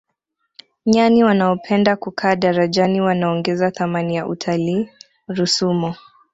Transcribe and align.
nyani 0.85 1.23
wanaopenda 1.23 1.95
kukaa 1.95 2.35
darajani 2.35 3.01
wanaongeza 3.01 3.71
thamani 3.71 4.15
ya 4.15 4.27
utalii 4.27 4.89
rusumo 5.27 5.95